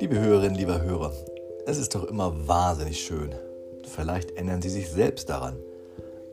Liebe 0.00 0.18
Hörerinnen, 0.18 0.54
lieber 0.54 0.80
Hörer, 0.80 1.12
es 1.66 1.76
ist 1.76 1.94
doch 1.94 2.04
immer 2.04 2.48
wahnsinnig 2.48 3.04
schön. 3.04 3.34
Vielleicht 3.94 4.30
ändern 4.38 4.62
Sie 4.62 4.70
sich 4.70 4.88
selbst 4.88 5.28
daran. 5.28 5.56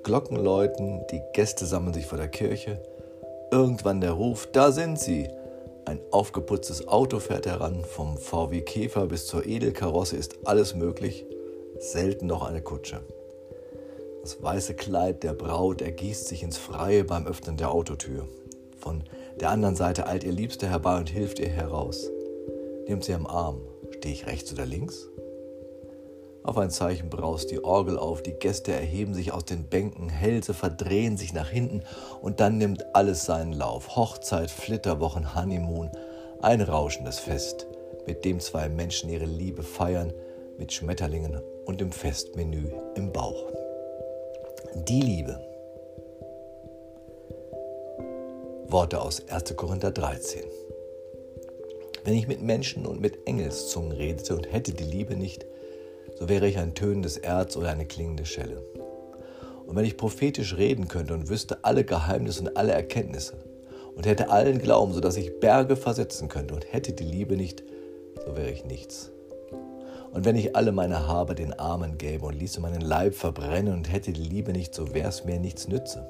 Glocken 0.03 0.37
läuten, 0.37 1.05
die 1.11 1.21
Gäste 1.33 1.65
sammeln 1.65 1.93
sich 1.93 2.05
vor 2.05 2.17
der 2.17 2.29
Kirche. 2.29 2.81
Irgendwann 3.51 3.99
der 3.99 4.13
Ruf, 4.13 4.47
da 4.53 4.71
sind 4.71 4.97
sie. 4.97 5.27
Ein 5.83 5.99
aufgeputztes 6.11 6.87
Auto 6.87 7.19
fährt 7.19 7.45
heran, 7.45 7.83
vom 7.83 8.17
VW 8.17 8.61
Käfer 8.61 9.07
bis 9.07 9.27
zur 9.27 9.45
Edelkarosse 9.45 10.15
ist 10.15 10.47
alles 10.47 10.75
möglich, 10.75 11.25
selten 11.77 12.27
noch 12.27 12.47
eine 12.47 12.61
Kutsche. 12.61 13.01
Das 14.21 14.41
weiße 14.41 14.75
Kleid 14.75 15.23
der 15.23 15.33
Braut 15.33 15.81
ergießt 15.81 16.27
sich 16.27 16.41
ins 16.41 16.57
Freie 16.57 17.03
beim 17.03 17.27
Öffnen 17.27 17.57
der 17.57 17.71
Autotür. 17.71 18.29
Von 18.77 19.03
der 19.39 19.49
anderen 19.49 19.75
Seite 19.75 20.07
eilt 20.07 20.23
ihr 20.23 20.31
Liebster 20.31 20.67
herbei 20.67 20.97
und 20.97 21.09
hilft 21.09 21.39
ihr 21.39 21.49
heraus. 21.49 22.09
Nimmt 22.87 23.03
sie 23.03 23.13
am 23.13 23.25
Arm. 23.25 23.61
Stehe 23.91 24.13
ich 24.13 24.27
rechts 24.27 24.51
oder 24.51 24.65
links? 24.65 25.07
Auf 26.43 26.57
ein 26.57 26.71
Zeichen 26.71 27.09
braust 27.09 27.51
die 27.51 27.63
Orgel 27.63 27.99
auf, 27.99 28.23
die 28.23 28.33
Gäste 28.33 28.71
erheben 28.71 29.13
sich 29.13 29.31
aus 29.31 29.45
den 29.45 29.65
Bänken, 29.65 30.09
Hälse 30.09 30.55
verdrehen 30.55 31.15
sich 31.15 31.33
nach 31.33 31.49
hinten 31.49 31.83
und 32.19 32.39
dann 32.39 32.57
nimmt 32.57 32.95
alles 32.95 33.25
seinen 33.25 33.53
Lauf. 33.53 33.95
Hochzeit, 33.95 34.49
Flitterwochen, 34.49 35.35
Honeymoon, 35.35 35.91
ein 36.41 36.61
rauschendes 36.61 37.19
Fest, 37.19 37.67
mit 38.07 38.25
dem 38.25 38.39
zwei 38.39 38.69
Menschen 38.69 39.09
ihre 39.11 39.25
Liebe 39.25 39.61
feiern, 39.61 40.13
mit 40.57 40.73
Schmetterlingen 40.73 41.39
und 41.65 41.79
dem 41.79 41.91
Festmenü 41.91 42.71
im 42.95 43.11
Bauch. 43.11 43.45
Die 44.75 45.01
Liebe. 45.01 45.50
Worte 48.71 49.01
aus 49.01 49.27
1. 49.27 49.57
Korinther 49.57 49.91
13. 49.91 50.43
Wenn 52.05 52.13
ich 52.13 52.29
mit 52.29 52.41
Menschen 52.41 52.85
und 52.85 53.01
mit 53.01 53.27
Engelszungen 53.27 53.91
redete 53.91 54.33
und 54.33 54.49
hätte 54.49 54.71
die 54.71 54.85
Liebe 54.85 55.17
nicht, 55.17 55.45
so 56.17 56.29
wäre 56.29 56.47
ich 56.47 56.57
ein 56.57 56.73
tönendes 56.73 57.17
Erz 57.17 57.57
oder 57.57 57.69
eine 57.69 57.85
klingende 57.85 58.25
Schelle. 58.25 58.63
Und 59.67 59.75
wenn 59.75 59.83
ich 59.83 59.97
prophetisch 59.97 60.55
reden 60.55 60.87
könnte 60.87 61.13
und 61.13 61.27
wüsste 61.27 61.65
alle 61.65 61.83
Geheimnisse 61.83 62.43
und 62.43 62.55
alle 62.55 62.71
Erkenntnisse 62.71 63.33
und 63.93 64.05
hätte 64.05 64.29
allen 64.29 64.59
Glauben, 64.59 64.93
sodass 64.93 65.17
ich 65.17 65.41
Berge 65.41 65.75
versetzen 65.75 66.29
könnte 66.29 66.53
und 66.53 66.71
hätte 66.71 66.93
die 66.93 67.03
Liebe 67.03 67.35
nicht, 67.35 67.63
so 68.25 68.37
wäre 68.37 68.51
ich 68.51 68.63
nichts. 68.63 69.11
Und 70.13 70.23
wenn 70.23 70.37
ich 70.37 70.55
alle 70.55 70.71
meine 70.71 71.07
Habe 71.07 71.35
den 71.35 71.51
Armen 71.53 71.97
gäbe 71.97 72.25
und 72.25 72.39
ließe 72.39 72.61
meinen 72.61 72.81
Leib 72.81 73.15
verbrennen 73.15 73.73
und 73.73 73.91
hätte 73.91 74.13
die 74.13 74.23
Liebe 74.23 74.53
nicht, 74.53 74.73
so 74.73 74.93
wäre 74.93 75.09
es 75.09 75.25
mir 75.25 75.39
nichts 75.41 75.67
nütze. 75.67 76.09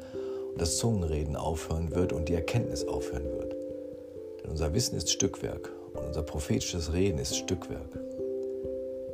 das 0.57 0.77
Zungenreden 0.77 1.35
aufhören 1.35 1.93
wird 1.95 2.13
und 2.13 2.29
die 2.29 2.33
Erkenntnis 2.33 2.87
aufhören 2.87 3.25
wird. 3.25 3.55
Denn 4.43 4.51
unser 4.51 4.73
Wissen 4.73 4.95
ist 4.95 5.11
Stückwerk 5.11 5.71
und 5.93 6.05
unser 6.05 6.23
prophetisches 6.23 6.93
Reden 6.93 7.19
ist 7.19 7.35
Stückwerk. 7.35 7.99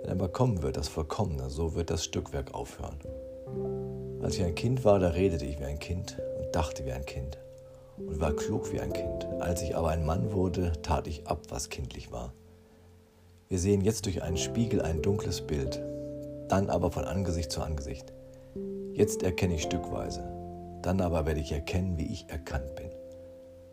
Wenn 0.01 0.11
aber 0.11 0.29
kommen 0.29 0.61
wird 0.61 0.77
das 0.77 0.87
Vollkommene, 0.87 1.49
so 1.49 1.75
wird 1.75 1.89
das 1.89 2.03
Stückwerk 2.03 2.53
aufhören. 2.53 2.97
Als 4.21 4.35
ich 4.35 4.43
ein 4.43 4.55
Kind 4.55 4.83
war, 4.85 4.99
da 4.99 5.09
redete 5.09 5.45
ich 5.45 5.59
wie 5.59 5.65
ein 5.65 5.79
Kind 5.79 6.17
und 6.39 6.55
dachte 6.55 6.85
wie 6.85 6.91
ein 6.91 7.05
Kind 7.05 7.37
und 7.97 8.19
war 8.19 8.33
klug 8.33 8.71
wie 8.71 8.79
ein 8.79 8.93
Kind. 8.93 9.25
Als 9.39 9.61
ich 9.61 9.75
aber 9.75 9.89
ein 9.89 10.05
Mann 10.05 10.31
wurde, 10.31 10.73
tat 10.81 11.07
ich 11.07 11.27
ab, 11.27 11.41
was 11.49 11.69
kindlich 11.69 12.11
war. 12.11 12.33
Wir 13.49 13.59
sehen 13.59 13.81
jetzt 13.81 14.05
durch 14.05 14.23
einen 14.23 14.37
Spiegel 14.37 14.81
ein 14.81 15.01
dunkles 15.01 15.41
Bild, 15.41 15.81
dann 16.49 16.69
aber 16.69 16.91
von 16.91 17.05
Angesicht 17.05 17.51
zu 17.51 17.61
Angesicht. 17.61 18.11
Jetzt 18.93 19.23
erkenne 19.23 19.55
ich 19.55 19.63
stückweise, 19.63 20.23
dann 20.81 21.01
aber 21.01 21.25
werde 21.25 21.39
ich 21.39 21.51
erkennen, 21.51 21.97
wie 21.97 22.11
ich 22.11 22.29
erkannt 22.29 22.75
bin. 22.75 22.89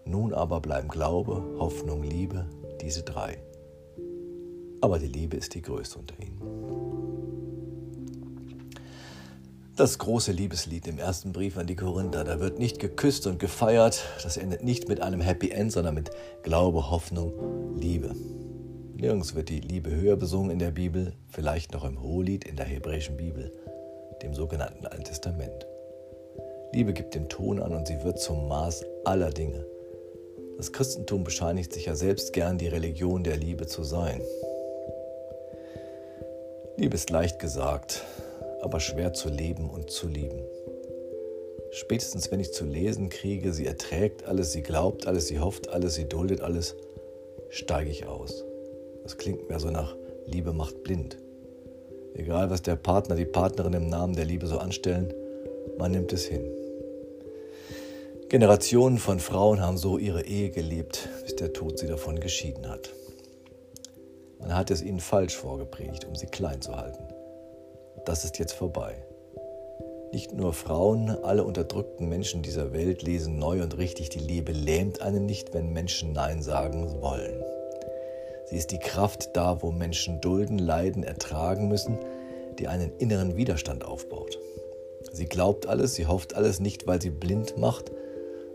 Nun 0.05 0.35
aber 0.35 0.61
bleiben 0.61 0.89
Glaube, 0.89 1.43
Hoffnung, 1.59 2.03
Liebe, 2.03 2.47
diese 2.81 3.03
drei. 3.03 3.39
Aber 4.81 4.99
die 4.99 5.09
Liebe 5.09 5.37
ist 5.37 5.55
die 5.55 5.63
größte 5.63 5.99
unter 5.99 6.15
ihnen. 6.21 6.41
Das 9.77 9.99
große 9.99 10.31
Liebeslied 10.31 10.87
im 10.87 10.99
ersten 10.99 11.33
Brief 11.33 11.57
an 11.57 11.67
die 11.67 11.75
Korinther, 11.75 12.23
da 12.23 12.39
wird 12.39 12.61
nicht 12.61 12.79
geküsst 12.79 13.27
und 13.27 13.41
gefeiert, 13.41 14.05
das 14.23 14.37
endet 14.37 14.63
nicht 14.63 14.89
mit 14.89 15.01
einem 15.01 15.21
Happy 15.21 15.51
End, 15.51 15.73
sondern 15.73 15.95
mit 15.95 16.11
Glaube, 16.45 16.91
Hoffnung, 16.91 17.33
Liebe. 17.75 18.15
Nirgends 18.95 19.35
wird 19.35 19.49
die 19.49 19.59
Liebe 19.59 19.91
höher 19.91 20.15
besungen 20.15 20.51
in 20.51 20.61
der 20.61 20.71
Bibel, 20.71 21.15
vielleicht 21.27 21.73
noch 21.73 21.85
im 21.85 22.01
Hohelied 22.01 22.45
in 22.45 22.55
der 22.55 22.67
hebräischen 22.67 23.17
Bibel, 23.17 23.51
dem 24.23 24.33
sogenannten 24.33 24.87
Alten 24.87 25.03
Testament. 25.03 25.64
Liebe 26.75 26.93
gibt 26.93 27.15
den 27.15 27.29
Ton 27.29 27.61
an 27.61 27.73
und 27.73 27.87
sie 27.87 28.03
wird 28.03 28.19
zum 28.19 28.49
Maß 28.49 28.85
aller 29.05 29.31
Dinge. 29.31 29.65
Das 30.57 30.73
Christentum 30.73 31.23
bescheinigt 31.23 31.73
sich 31.73 31.87
ja 31.87 31.95
selbst 31.95 32.33
gern, 32.33 32.59
die 32.59 32.67
Religion 32.67 33.23
der 33.23 33.37
Liebe 33.37 33.69
zu 33.69 33.85
sein. 33.85 34.21
Liebe 36.77 36.97
ist 36.97 37.11
leicht 37.11 37.39
gesagt, 37.39 38.03
aber 38.61 38.81
schwer 38.81 39.13
zu 39.13 39.29
leben 39.29 39.71
und 39.71 39.89
zu 39.89 40.09
lieben. 40.09 40.43
Spätestens 41.71 42.33
wenn 42.33 42.41
ich 42.41 42.53
zu 42.53 42.65
lesen 42.65 43.09
kriege, 43.09 43.53
sie 43.53 43.67
erträgt 43.67 44.27
alles, 44.27 44.51
sie 44.51 44.63
glaubt 44.63 45.07
alles, 45.07 45.29
sie 45.29 45.39
hofft 45.39 45.69
alles, 45.69 45.95
sie 45.95 46.09
duldet 46.09 46.41
alles, 46.41 46.75
steige 47.51 47.91
ich 47.91 48.09
aus. 48.09 48.45
Das 49.05 49.17
klingt 49.17 49.49
mehr 49.49 49.61
so 49.61 49.71
nach 49.71 49.95
Liebe 50.27 50.53
macht 50.53 50.83
blind. 50.83 51.19
Egal, 52.15 52.51
was 52.51 52.63
der 52.63 52.75
Partner, 52.75 53.15
die 53.15 53.27
Partnerin 53.27 53.75
im 53.75 53.87
Namen 53.89 54.17
der 54.17 54.25
Liebe 54.25 54.49
so 54.49 54.59
anstellen, 54.59 55.15
man 55.79 55.93
nimmt 55.93 56.13
es 56.13 56.25
hin. 56.25 56.45
Generationen 58.35 58.99
von 58.99 59.21
Frauen 59.21 59.61
haben 59.61 59.79
so 59.79 59.97
ihre 59.97 60.27
Ehe 60.27 60.51
gelebt, 60.51 61.09
bis 61.23 61.37
der 61.37 61.53
Tod 61.53 61.79
sie 61.79 61.87
davon 61.87 62.19
geschieden 62.19 62.69
hat. 62.69 62.91
Man 64.41 64.57
hat 64.57 64.73
es 64.73 64.83
ihnen 64.83 64.99
falsch 64.99 65.37
vorgepredigt, 65.37 66.05
um 66.05 66.17
sie 66.17 66.27
klein 66.27 66.61
zu 66.61 66.75
halten. 66.75 67.05
Das 68.07 68.25
ist 68.25 68.41
jetzt 68.41 68.55
vorbei. 68.55 68.97
Nicht 70.13 70.33
nur 70.33 70.53
Frauen, 70.53 71.11
alle 71.11 71.45
unterdrückten 71.45 72.09
Menschen 72.09 72.43
dieser 72.43 72.73
Welt 72.73 73.03
lesen 73.03 73.39
neu 73.39 73.63
und 73.63 73.79
richtig, 73.79 74.09
die 74.09 74.19
Liebe 74.19 74.51
lähmt 74.51 75.01
einen 75.01 75.27
nicht, 75.27 75.55
wenn 75.55 75.73
Menschen 75.73 76.13
Nein 76.13 76.43
sagen 76.43 77.01
wollen. 77.01 77.41
Sie 78.47 78.57
ist 78.57 78.73
die 78.73 78.81
Kraft 78.81 79.37
da, 79.37 79.63
wo 79.63 79.71
Menschen 79.71 80.21
dulden, 80.21 80.59
leiden, 80.59 81.05
ertragen 81.05 81.69
müssen, 81.69 82.01
die 82.59 82.67
einen 82.67 82.99
inneren 82.99 83.37
Widerstand 83.37 83.85
aufbaut. 83.85 84.41
Sie 85.13 85.27
glaubt 85.27 85.69
alles, 85.69 85.95
sie 85.95 86.09
hofft 86.09 86.35
alles 86.35 86.59
nicht, 86.59 86.89
weil 86.89 87.01
sie 87.01 87.11
blind 87.11 87.59
macht, 87.59 87.93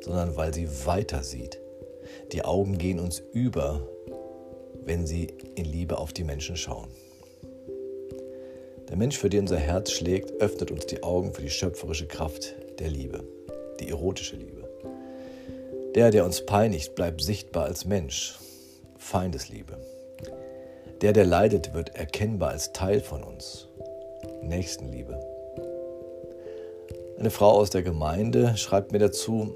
sondern 0.01 0.35
weil 0.35 0.53
sie 0.53 0.67
weiter 0.85 1.23
sieht. 1.23 1.59
Die 2.31 2.43
Augen 2.43 2.77
gehen 2.77 2.99
uns 2.99 3.21
über, 3.33 3.87
wenn 4.83 5.05
sie 5.05 5.33
in 5.55 5.65
Liebe 5.65 5.97
auf 5.97 6.13
die 6.13 6.23
Menschen 6.23 6.55
schauen. 6.55 6.89
Der 8.89 8.97
Mensch, 8.97 9.17
für 9.17 9.29
den 9.29 9.41
unser 9.41 9.57
Herz 9.57 9.91
schlägt, 9.91 10.41
öffnet 10.41 10.71
uns 10.71 10.87
die 10.87 11.03
Augen 11.03 11.33
für 11.33 11.43
die 11.43 11.49
schöpferische 11.49 12.07
Kraft 12.07 12.55
der 12.79 12.89
Liebe, 12.89 13.23
die 13.79 13.89
erotische 13.89 14.35
Liebe. 14.35 14.67
Der, 15.95 16.09
der 16.09 16.25
uns 16.25 16.45
peinigt, 16.45 16.95
bleibt 16.95 17.21
sichtbar 17.21 17.65
als 17.65 17.85
Mensch, 17.85 18.39
Feindesliebe. 18.97 19.77
Der, 21.01 21.13
der 21.13 21.25
leidet, 21.25 21.73
wird 21.73 21.95
erkennbar 21.95 22.49
als 22.49 22.73
Teil 22.73 22.99
von 22.99 23.23
uns, 23.23 23.67
Nächstenliebe. 24.41 25.19
Eine 27.19 27.29
Frau 27.29 27.51
aus 27.51 27.69
der 27.69 27.83
Gemeinde 27.83 28.57
schreibt 28.57 28.91
mir 28.91 28.99
dazu, 28.99 29.55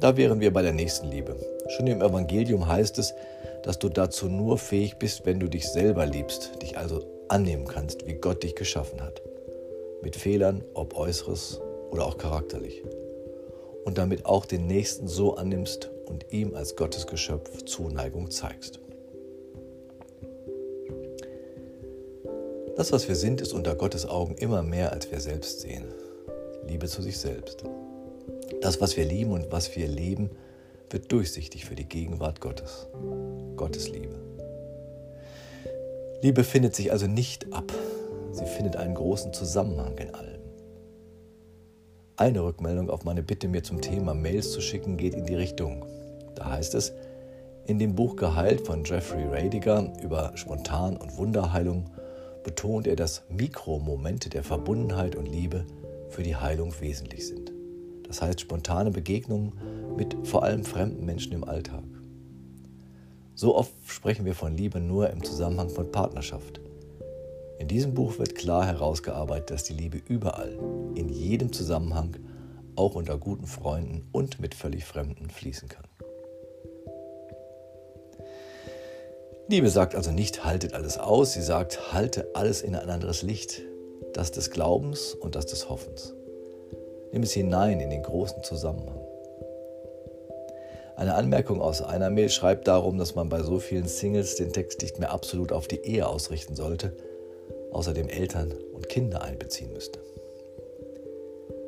da 0.00 0.16
wären 0.16 0.40
wir 0.40 0.52
bei 0.52 0.62
der 0.62 0.72
nächsten 0.72 1.08
Liebe. 1.10 1.36
Schon 1.68 1.86
im 1.86 2.00
Evangelium 2.00 2.66
heißt 2.66 2.98
es, 2.98 3.14
dass 3.62 3.78
du 3.78 3.88
dazu 3.90 4.28
nur 4.28 4.56
fähig 4.56 4.96
bist, 4.96 5.26
wenn 5.26 5.38
du 5.38 5.48
dich 5.48 5.68
selber 5.68 6.06
liebst, 6.06 6.62
dich 6.62 6.78
also 6.78 7.04
annehmen 7.28 7.66
kannst, 7.66 8.06
wie 8.06 8.14
Gott 8.14 8.42
dich 8.42 8.56
geschaffen 8.56 9.02
hat. 9.02 9.22
Mit 10.02 10.16
Fehlern, 10.16 10.64
ob 10.74 10.96
äußeres 10.96 11.60
oder 11.90 12.06
auch 12.06 12.16
charakterlich. 12.16 12.82
Und 13.84 13.98
damit 13.98 14.24
auch 14.24 14.46
den 14.46 14.66
Nächsten 14.66 15.06
so 15.06 15.36
annimmst 15.36 15.90
und 16.06 16.26
ihm 16.32 16.54
als 16.54 16.76
Gottes 16.76 17.06
Geschöpf 17.06 17.64
Zuneigung 17.64 18.30
zeigst. 18.30 18.80
Das, 22.76 22.92
was 22.92 23.08
wir 23.08 23.16
sind, 23.16 23.42
ist 23.42 23.52
unter 23.52 23.74
Gottes 23.74 24.06
Augen 24.06 24.36
immer 24.36 24.62
mehr, 24.62 24.92
als 24.92 25.10
wir 25.10 25.20
selbst 25.20 25.60
sehen. 25.60 25.84
Liebe 26.66 26.86
zu 26.86 27.02
sich 27.02 27.18
selbst. 27.18 27.64
Das, 28.60 28.80
was 28.80 28.96
wir 28.98 29.06
lieben 29.06 29.32
und 29.32 29.50
was 29.50 29.74
wir 29.74 29.88
leben, 29.88 30.30
wird 30.90 31.10
durchsichtig 31.12 31.64
für 31.64 31.74
die 31.74 31.88
Gegenwart 31.88 32.40
Gottes. 32.40 32.88
Gottes 33.56 33.88
Liebe. 33.88 34.16
Liebe 36.20 36.44
findet 36.44 36.74
sich 36.74 36.92
also 36.92 37.06
nicht 37.06 37.52
ab, 37.54 37.72
sie 38.32 38.44
findet 38.44 38.76
einen 38.76 38.94
großen 38.94 39.32
Zusammenhang 39.32 39.96
in 39.96 40.14
allem. 40.14 40.40
Eine 42.16 42.44
Rückmeldung 42.44 42.90
auf 42.90 43.04
meine 43.04 43.22
Bitte, 43.22 43.48
mir 43.48 43.62
zum 43.62 43.80
Thema 43.80 44.12
Mails 44.12 44.52
zu 44.52 44.60
schicken, 44.60 44.98
geht 44.98 45.14
in 45.14 45.24
die 45.24 45.36
Richtung. 45.36 45.86
Da 46.34 46.50
heißt 46.50 46.74
es, 46.74 46.92
in 47.64 47.78
dem 47.78 47.94
Buch 47.94 48.16
Geheilt 48.16 48.66
von 48.66 48.84
Jeffrey 48.84 49.24
Radiger 49.24 49.90
über 50.02 50.32
Spontan- 50.34 50.98
und 50.98 51.16
Wunderheilung 51.16 51.88
betont 52.44 52.86
er, 52.86 52.96
dass 52.96 53.22
Mikromomente 53.30 54.28
der 54.28 54.44
Verbundenheit 54.44 55.16
und 55.16 55.24
Liebe 55.24 55.64
für 56.10 56.22
die 56.22 56.36
Heilung 56.36 56.74
wesentlich 56.80 57.26
sind. 57.26 57.49
Das 58.10 58.20
heißt 58.22 58.40
spontane 58.40 58.90
Begegnungen 58.90 59.52
mit 59.96 60.16
vor 60.24 60.42
allem 60.42 60.64
fremden 60.64 61.06
Menschen 61.06 61.32
im 61.32 61.44
Alltag. 61.44 61.84
So 63.36 63.54
oft 63.54 63.72
sprechen 63.86 64.24
wir 64.24 64.34
von 64.34 64.56
Liebe 64.56 64.80
nur 64.80 65.10
im 65.10 65.22
Zusammenhang 65.22 65.70
von 65.70 65.92
Partnerschaft. 65.92 66.60
In 67.60 67.68
diesem 67.68 67.94
Buch 67.94 68.18
wird 68.18 68.34
klar 68.34 68.66
herausgearbeitet, 68.66 69.52
dass 69.52 69.62
die 69.62 69.74
Liebe 69.74 70.02
überall, 70.08 70.58
in 70.96 71.08
jedem 71.08 71.52
Zusammenhang, 71.52 72.16
auch 72.74 72.96
unter 72.96 73.16
guten 73.16 73.46
Freunden 73.46 74.08
und 74.10 74.40
mit 74.40 74.56
völlig 74.56 74.84
Fremden 74.84 75.30
fließen 75.30 75.68
kann. 75.68 75.84
Liebe 79.46 79.70
sagt 79.70 79.94
also 79.94 80.10
nicht, 80.10 80.44
haltet 80.44 80.74
alles 80.74 80.98
aus, 80.98 81.34
sie 81.34 81.42
sagt, 81.42 81.92
halte 81.92 82.26
alles 82.34 82.62
in 82.62 82.74
ein 82.74 82.90
anderes 82.90 83.22
Licht, 83.22 83.62
das 84.14 84.32
des 84.32 84.50
Glaubens 84.50 85.14
und 85.14 85.36
das 85.36 85.46
des 85.46 85.68
Hoffens. 85.68 86.12
Nimm 87.12 87.22
es 87.22 87.32
hinein 87.32 87.80
in 87.80 87.90
den 87.90 88.02
großen 88.02 88.42
Zusammenhang. 88.42 89.00
Eine 90.96 91.14
Anmerkung 91.14 91.62
aus 91.62 91.80
einer 91.80 92.10
Mail 92.10 92.28
schreibt 92.28 92.68
darum, 92.68 92.98
dass 92.98 93.14
man 93.14 93.30
bei 93.30 93.42
so 93.42 93.58
vielen 93.58 93.88
Singles 93.88 94.36
den 94.36 94.52
Text 94.52 94.82
nicht 94.82 94.98
mehr 94.98 95.12
absolut 95.12 95.50
auf 95.50 95.66
die 95.66 95.80
Ehe 95.80 96.06
ausrichten 96.06 96.54
sollte, 96.54 96.92
außerdem 97.72 98.08
Eltern 98.08 98.52
und 98.74 98.88
Kinder 98.90 99.22
einbeziehen 99.22 99.72
müsste. 99.72 99.98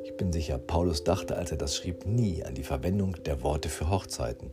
Ich 0.03 0.15
bin 0.17 0.31
sicher, 0.31 0.59
Paulus 0.59 1.03
dachte, 1.03 1.35
als 1.35 1.49
er 1.49 1.57
das 1.57 1.75
schrieb, 1.75 2.05
nie 2.05 2.43
an 2.43 2.53
die 2.53 2.63
Verwendung 2.63 3.15
der 3.25 3.41
Worte 3.41 3.69
für 3.69 3.89
Hochzeiten. 3.89 4.51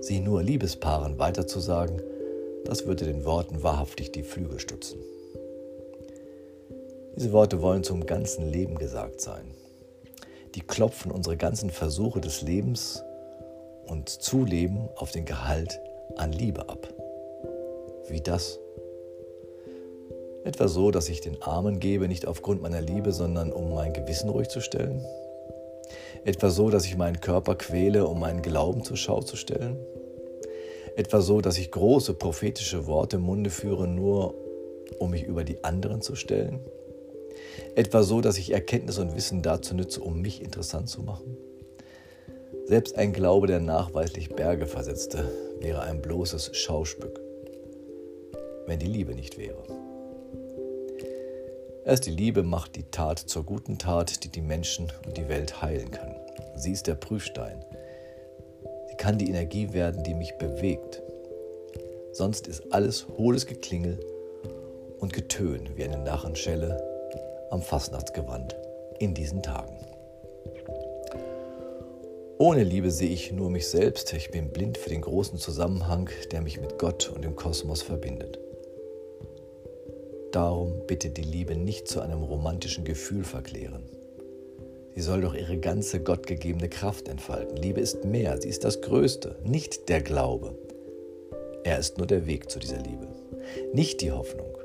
Sie 0.00 0.18
nur 0.18 0.42
Liebespaaren 0.42 1.20
weiterzusagen, 1.20 2.02
das 2.64 2.86
würde 2.86 3.04
den 3.04 3.24
Worten 3.24 3.62
wahrhaftig 3.62 4.10
die 4.10 4.24
Flügel 4.24 4.58
stutzen. 4.58 4.98
Diese 7.14 7.32
Worte 7.32 7.62
wollen 7.62 7.84
zum 7.84 8.06
ganzen 8.06 8.50
Leben 8.50 8.76
gesagt 8.76 9.20
sein. 9.20 9.54
Die 10.54 10.62
klopfen 10.62 11.12
unsere 11.12 11.36
ganzen 11.36 11.70
Versuche 11.70 12.20
des 12.20 12.42
Lebens 12.42 13.04
und 13.86 14.08
Zuleben 14.08 14.88
auf 14.96 15.12
den 15.12 15.24
Gehalt 15.24 15.80
an 16.16 16.32
Liebe 16.32 16.68
ab. 16.68 16.92
Wie 18.08 18.20
das? 18.20 18.58
Etwa 20.42 20.66
so, 20.66 20.90
dass 20.90 21.08
ich 21.08 21.20
den 21.20 21.40
Armen 21.42 21.78
gebe, 21.78 22.08
nicht 22.08 22.26
aufgrund 22.26 22.62
meiner 22.62 22.80
Liebe, 22.80 23.12
sondern 23.12 23.52
um 23.52 23.74
mein 23.74 23.92
Gewissen 23.92 24.28
ruhig 24.28 24.48
zu 24.48 24.60
stellen? 24.60 25.04
Etwa 26.24 26.50
so, 26.50 26.70
dass 26.70 26.84
ich 26.84 26.96
meinen 26.96 27.20
Körper 27.20 27.54
quäle, 27.54 28.06
um 28.06 28.18
meinen 28.18 28.42
Glauben 28.42 28.82
zur 28.82 28.96
Schau 28.96 29.20
zu 29.20 29.36
stellen? 29.36 29.76
Etwa 30.96 31.20
so, 31.20 31.40
dass 31.40 31.58
ich 31.58 31.70
große 31.70 32.14
prophetische 32.14 32.86
Worte 32.86 33.16
im 33.16 33.22
Munde 33.22 33.50
führe, 33.50 33.86
nur 33.86 34.34
um 34.98 35.10
mich 35.10 35.22
über 35.22 35.44
die 35.44 35.62
anderen 35.62 36.02
zu 36.02 36.16
stellen? 36.16 36.60
Etwa 37.74 38.02
so, 38.02 38.20
dass 38.20 38.38
ich 38.38 38.52
Erkenntnis 38.52 38.98
und 38.98 39.14
Wissen 39.14 39.42
dazu 39.42 39.74
nütze, 39.74 40.00
um 40.00 40.20
mich 40.20 40.42
interessant 40.42 40.88
zu 40.88 41.02
machen? 41.02 41.36
Selbst 42.66 42.96
ein 42.96 43.12
Glaube, 43.12 43.46
der 43.46 43.60
nachweislich 43.60 44.30
Berge 44.30 44.66
versetzte, 44.66 45.28
wäre 45.58 45.82
ein 45.82 46.00
bloßes 46.00 46.56
Schaustück, 46.56 47.20
wenn 48.66 48.78
die 48.78 48.86
Liebe 48.86 49.14
nicht 49.14 49.38
wäre. 49.38 49.62
Erst 51.84 52.06
die 52.06 52.12
Liebe 52.12 52.42
macht 52.42 52.76
die 52.76 52.84
Tat 52.84 53.18
zur 53.18 53.44
guten 53.44 53.78
Tat, 53.78 54.22
die 54.22 54.28
die 54.28 54.42
Menschen 54.42 54.92
und 55.06 55.16
die 55.16 55.28
Welt 55.28 55.62
heilen 55.62 55.90
kann. 55.90 56.14
Sie 56.54 56.72
ist 56.72 56.86
der 56.86 56.94
Prüfstein. 56.94 57.64
Sie 58.88 58.96
kann 58.96 59.18
die 59.18 59.28
Energie 59.28 59.72
werden, 59.72 60.04
die 60.04 60.14
mich 60.14 60.36
bewegt. 60.38 61.02
Sonst 62.12 62.46
ist 62.46 62.72
alles 62.72 63.08
hohles 63.08 63.46
Geklingel 63.46 63.98
und 65.00 65.12
Getön 65.12 65.76
wie 65.76 65.84
eine 65.84 65.98
Narrenschelle 65.98 66.89
am 67.50 67.62
Fastnachtsgewand 67.62 68.56
in 68.98 69.14
diesen 69.14 69.42
Tagen. 69.42 69.76
Ohne 72.38 72.64
Liebe 72.64 72.90
sehe 72.90 73.10
ich 73.10 73.32
nur 73.32 73.50
mich 73.50 73.68
selbst. 73.68 74.12
Ich 74.14 74.30
bin 74.30 74.50
blind 74.50 74.78
für 74.78 74.88
den 74.88 75.02
großen 75.02 75.38
Zusammenhang, 75.38 76.08
der 76.32 76.40
mich 76.40 76.58
mit 76.58 76.78
Gott 76.78 77.10
und 77.14 77.22
dem 77.22 77.36
Kosmos 77.36 77.82
verbindet. 77.82 78.38
Darum 80.32 80.86
bitte 80.86 81.10
die 81.10 81.22
Liebe 81.22 81.56
nicht 81.56 81.88
zu 81.88 82.00
einem 82.00 82.22
romantischen 82.22 82.84
Gefühl 82.84 83.24
verklären. 83.24 83.82
Sie 84.94 85.02
soll 85.02 85.20
doch 85.20 85.34
ihre 85.34 85.58
ganze 85.58 86.00
gottgegebene 86.02 86.68
Kraft 86.68 87.08
entfalten. 87.08 87.56
Liebe 87.56 87.80
ist 87.80 88.04
mehr, 88.04 88.40
sie 88.40 88.48
ist 88.48 88.64
das 88.64 88.80
Größte, 88.80 89.36
nicht 89.44 89.88
der 89.88 90.00
Glaube. 90.00 90.56
Er 91.64 91.78
ist 91.78 91.98
nur 91.98 92.06
der 92.06 92.26
Weg 92.26 92.50
zu 92.50 92.58
dieser 92.58 92.78
Liebe, 92.78 93.08
nicht 93.72 94.00
die 94.00 94.12
Hoffnung. 94.12 94.59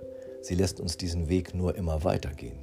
Sie 0.46 0.54
lässt 0.54 0.80
uns 0.80 0.96
diesen 0.96 1.28
Weg 1.28 1.56
nur 1.56 1.76
immer 1.76 2.04
weitergehen. 2.04 2.60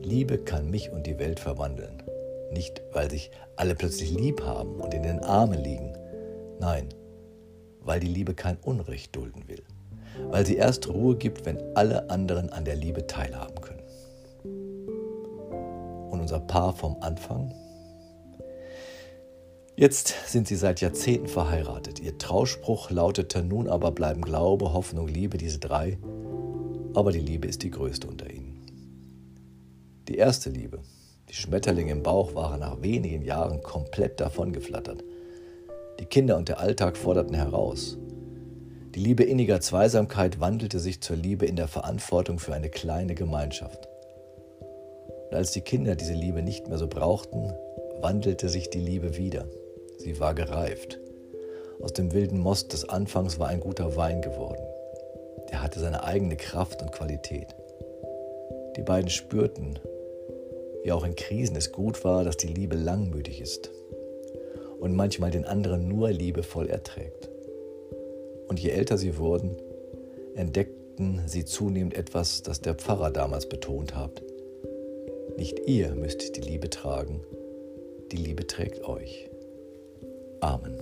Liebe 0.00 0.38
kann 0.38 0.70
mich 0.70 0.90
und 0.90 1.06
die 1.06 1.18
Welt 1.18 1.40
verwandeln. 1.40 2.02
Nicht, 2.50 2.80
weil 2.90 3.10
sich 3.10 3.30
alle 3.56 3.74
plötzlich 3.74 4.12
lieb 4.12 4.40
haben 4.40 4.80
und 4.80 4.94
in 4.94 5.02
den 5.02 5.18
Armen 5.18 5.62
liegen. 5.62 5.92
Nein, 6.58 6.88
weil 7.82 8.00
die 8.00 8.06
Liebe 8.06 8.32
kein 8.32 8.56
Unrecht 8.56 9.14
dulden 9.14 9.46
will. 9.46 9.62
Weil 10.30 10.46
sie 10.46 10.56
erst 10.56 10.88
Ruhe 10.88 11.16
gibt, 11.16 11.44
wenn 11.44 11.60
alle 11.76 12.08
anderen 12.08 12.48
an 12.48 12.64
der 12.64 12.76
Liebe 12.76 13.06
teilhaben 13.06 13.60
können. 13.60 13.82
Und 16.10 16.18
unser 16.18 16.40
Paar 16.40 16.74
vom 16.74 16.96
Anfang? 17.02 17.52
Jetzt 19.76 20.14
sind 20.26 20.48
sie 20.48 20.56
seit 20.56 20.80
Jahrzehnten 20.80 21.28
verheiratet. 21.28 22.00
Ihr 22.00 22.16
Trauspruch 22.16 22.90
lautete 22.90 23.44
nun 23.44 23.68
aber 23.68 23.92
bleiben 23.92 24.22
Glaube, 24.22 24.72
Hoffnung, 24.72 25.08
Liebe, 25.08 25.36
diese 25.36 25.58
drei. 25.58 25.98
Aber 26.98 27.12
die 27.12 27.20
Liebe 27.20 27.46
ist 27.46 27.62
die 27.62 27.70
größte 27.70 28.08
unter 28.08 28.28
ihnen. 28.28 28.56
Die 30.08 30.16
erste 30.16 30.50
Liebe, 30.50 30.80
die 31.28 31.34
Schmetterlinge 31.34 31.92
im 31.92 32.02
Bauch 32.02 32.34
waren 32.34 32.58
nach 32.58 32.82
wenigen 32.82 33.22
Jahren 33.22 33.62
komplett 33.62 34.18
davongeflattert. 34.18 35.04
Die 36.00 36.06
Kinder 36.06 36.36
und 36.36 36.48
der 36.48 36.58
Alltag 36.58 36.96
forderten 36.96 37.34
heraus. 37.34 37.96
Die 38.96 38.98
Liebe 38.98 39.22
inniger 39.22 39.60
Zweisamkeit 39.60 40.40
wandelte 40.40 40.80
sich 40.80 41.00
zur 41.00 41.14
Liebe 41.14 41.46
in 41.46 41.54
der 41.54 41.68
Verantwortung 41.68 42.40
für 42.40 42.52
eine 42.52 42.68
kleine 42.68 43.14
Gemeinschaft. 43.14 43.86
Und 45.30 45.36
als 45.36 45.52
die 45.52 45.60
Kinder 45.60 45.94
diese 45.94 46.14
Liebe 46.14 46.42
nicht 46.42 46.66
mehr 46.66 46.78
so 46.78 46.88
brauchten, 46.88 47.52
wandelte 48.00 48.48
sich 48.48 48.70
die 48.70 48.80
Liebe 48.80 49.16
wieder. 49.16 49.46
Sie 49.98 50.18
war 50.18 50.34
gereift. 50.34 50.98
Aus 51.80 51.92
dem 51.92 52.12
wilden 52.12 52.40
Most 52.40 52.72
des 52.72 52.88
Anfangs 52.88 53.38
war 53.38 53.46
ein 53.46 53.60
guter 53.60 53.94
Wein 53.94 54.20
geworden. 54.20 54.64
Der 55.50 55.62
hatte 55.62 55.80
seine 55.80 56.04
eigene 56.04 56.36
Kraft 56.36 56.82
und 56.82 56.92
Qualität. 56.92 57.54
Die 58.76 58.82
beiden 58.82 59.10
spürten, 59.10 59.78
wie 60.84 60.92
auch 60.92 61.04
in 61.04 61.16
Krisen 61.16 61.56
es 61.56 61.72
gut 61.72 62.04
war, 62.04 62.24
dass 62.24 62.36
die 62.36 62.46
Liebe 62.46 62.76
langmütig 62.76 63.40
ist 63.40 63.70
und 64.78 64.94
manchmal 64.94 65.30
den 65.30 65.44
anderen 65.44 65.88
nur 65.88 66.10
liebevoll 66.10 66.68
erträgt. 66.68 67.28
Und 68.48 68.60
je 68.60 68.70
älter 68.70 68.96
sie 68.96 69.18
wurden, 69.18 69.56
entdeckten 70.34 71.22
sie 71.26 71.44
zunehmend 71.44 71.94
etwas, 71.94 72.42
das 72.42 72.60
der 72.60 72.74
Pfarrer 72.74 73.10
damals 73.10 73.48
betont 73.48 73.94
hat. 73.94 74.22
Nicht 75.36 75.60
ihr 75.66 75.94
müsst 75.94 76.36
die 76.36 76.40
Liebe 76.40 76.70
tragen, 76.70 77.20
die 78.10 78.16
Liebe 78.16 78.46
trägt 78.46 78.84
euch. 78.84 79.28
Amen. 80.40 80.80